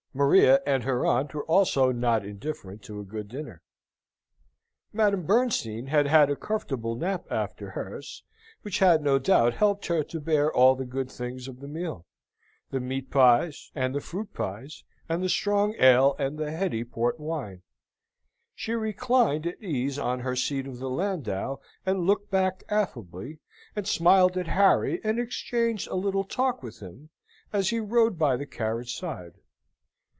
[0.13, 3.61] Maria and her aunt were also not indifferent to a good dinner:
[4.91, 8.21] Madame Bernstein had had a comfortable nap after hers,
[8.61, 12.05] which had no doubt helped her to bear all the good things of the meal
[12.71, 17.17] the meat pies, and the fruit pies, and the strong ale, and the heady port
[17.17, 17.61] wine.
[18.53, 23.39] She reclined at ease on her seat of the landau, and looked back affably,
[23.77, 27.11] and smiled at Harry and exchanged a little talk with him
[27.53, 29.35] as he rode by the carriage side.